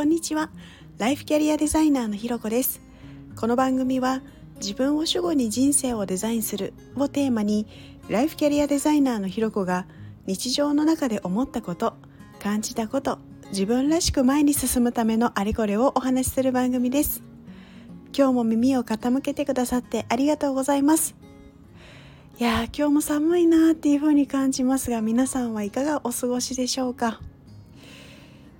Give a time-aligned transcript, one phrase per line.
[0.00, 0.48] こんにちは。
[0.96, 2.80] ライフキャリアデザイナーのひろこです。
[3.36, 4.22] この番組は
[4.56, 7.66] 自分を主語に人生をデザインするをテーマに
[8.08, 9.86] ライフキャリアデザイナーのひろこが
[10.24, 11.98] 日常の中で思ったこと
[12.42, 13.18] 感じたこと
[13.50, 17.22] 自分らしく前に進むためのあれこれをお話しする番組です。
[18.16, 21.14] 今日も耳を傾けてくださってありがとうございます。
[22.38, 27.20] いや今日も寒いなっていう風に感じますが皆さんはいかがお過ごしでしょうか？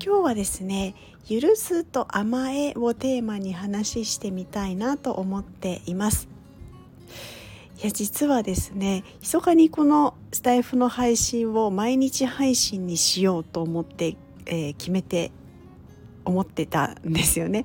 [0.05, 0.95] 今日はですね
[1.29, 6.29] 「許すと甘え」をテーマに話してみたいなと思っています。
[7.83, 15.33] いや実はですね密かにこのスタイフの配信を毎日配信にしようと思って、えー、決めて
[16.27, 17.65] 思ってたんですよね。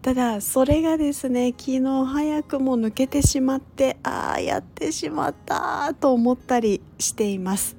[0.00, 7.76] ただそれがですね昨日早くも抜けてしまってああやってしまったと思ったりしています。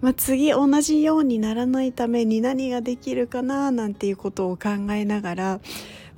[0.00, 5.60] まあ、次同じようにならないために何ができるかななんていうことを考えながら、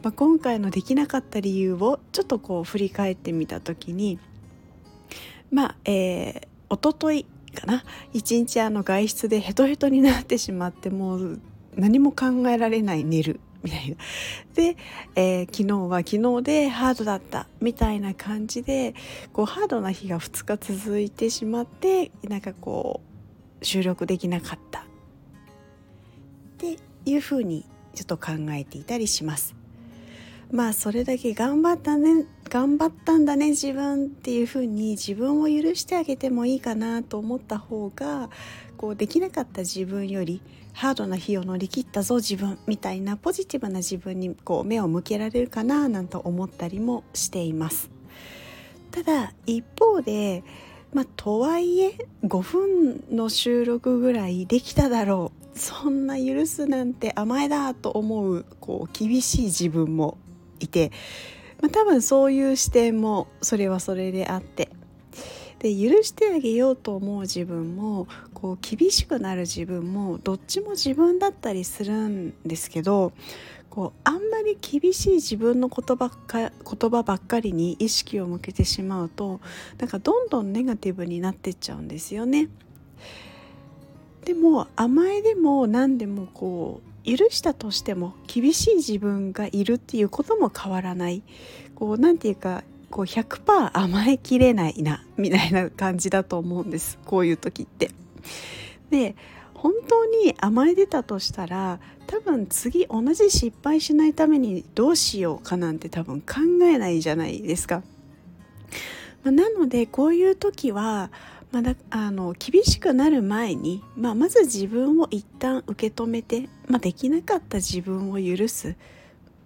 [0.03, 4.19] まあ、今回のできなかった理由をちょっとこう振り返ってみた時に
[5.53, 7.85] まあえー、一昨日かな？
[8.15, 11.41] 一日あの外出でヘトヘトになってしまってもう
[11.77, 13.97] 何も考えられない寝るみたいな。
[14.55, 14.77] で、
[15.15, 18.95] えー、昨日は昨日でハードだったみたいな感じで
[19.35, 23.12] こうハードな日が2日続いてしまってなんかこう
[23.63, 24.81] 収録できなかった。
[24.81, 24.85] っ
[26.59, 29.55] ていうふうにちょっと考えていたりします。
[30.53, 38.29] まあそれだけ頑張ったね頑張ったんだね自分っていうふうに自分を許してあげてもいいかなと思った方が
[38.77, 40.43] こうできなかった自分より
[40.75, 47.91] ハードな日を乗り切ったぞ自分みたいなポジティブな自分にこう目を向けられるかななんて思ったりもしています。
[48.91, 50.45] ただ一方で
[50.93, 55.59] まあ、とはいえ5分の収録ぐらいできただろう。
[55.59, 60.17] そんな許すなんて甘えだと思うこう厳しい自分も
[60.61, 60.91] いて、
[61.61, 64.71] まあ、多分そういう視点もそれはそれであって。
[65.63, 73.13] で許してあげようと思う自分もこう厳しくなる自分もどっちも自分だったりするんですけど
[73.71, 79.41] こうあんまり厳しい自分の言葉か言葉ばっかりに意識を向けてしまうと
[79.79, 82.49] なんかどんどんネガティブになってっちゃうんですよね。
[84.25, 91.23] でも甘えでも何でもこう許したとしても厳しい自分がいるっていうことも変わらない
[91.77, 97.91] こうなんていうかこう100%甘えきれないなみたいな感じだと思うんですこういう時って。
[98.91, 99.17] で
[99.55, 107.83] 本当に甘え出たとしたら多分次同じ失敗しないためにどうしようかなんて多分考えないじゃないですか。
[109.23, 111.11] まあ、なのでこういう時は、
[111.53, 118.75] ま、だあの厳しくなる前に、まあ、まず自分を一旦受け止めて、まあ、できなかった自分を許す。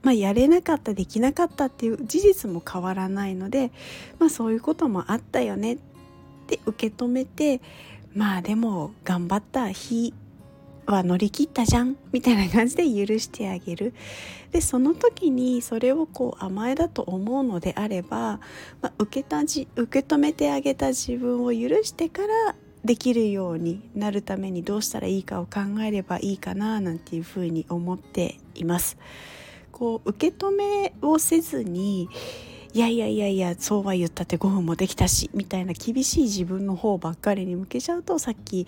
[0.06, 3.72] まあ、やれなかったできなかったっていう事実も変わらないので、
[4.21, 5.78] まあ、そういうこともあったよねっ
[6.47, 7.61] て受け止めて
[8.15, 10.15] まあでも頑張った日
[10.87, 13.95] は乗り切ったじゃんみたいな感じで許してあげる
[14.53, 18.39] でその時にそれをこう甘えだと思うのであれば、
[18.83, 28.97] まあ、受けたじ受け止めてあげた自分を許してからできるようになるためにどうしたらいいかを考えればいいかななんていうふうに思っています。
[29.77, 32.09] こう受け止めをせずに
[32.73, 38.67] いやいやいやいやそうは言ったって5分もできたしみたいな厳しい自分の方ばっかりに向けちゃうとさっき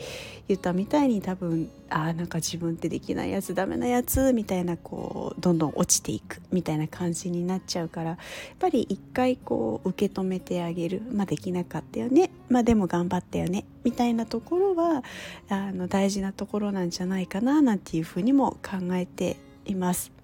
[0.48, 8.18] 言ったみたいに多分あなんか自分ってできないやつダメなやつみたいなこうどんどん落ちていくみたいな感じになっちゃうからやっ
[8.58, 15.02] ぱり一回こう受け止めてあげるまあできなかったよねまあでも頑張ったよねみたいなところは
[15.48, 20.17] あの大事なところなんじゃないかななんていうふうにも考えています。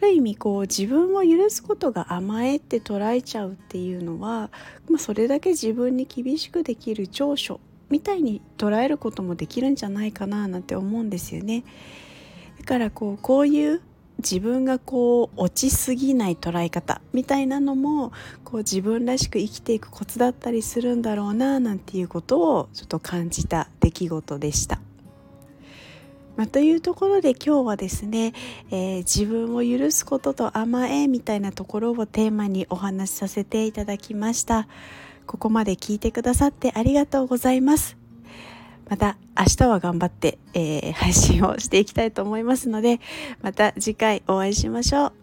[0.00, 4.50] ある意味こう自分を許すことが甘えって捉えちゃうっていうのは、
[4.88, 7.60] まあ、それだけ自分に厳しくできる長所
[7.90, 11.64] みたいに捉えることもできるんじゃないかななんて思うんですよね。
[12.60, 13.82] だからこうこういう
[14.18, 18.12] 自分がこう落ちすぎない捉え方みたいなのも
[18.44, 24.80] こう自分らしく生きていくコツだったりするんだろうななんていうことをちょっと感じた出来事でした。
[26.36, 28.32] まあ、というところで今日はですね、
[28.70, 34.68] えー、自分を許すことと甘えみたいなところをテーマにお話しさせていただきました。
[35.26, 37.96] ここまで聞いてくださってありがとうございます。
[38.88, 43.00] また明日は頑張って、えー、配信をしていきたいと思いますので
[43.40, 45.19] また次回お会いしましょう。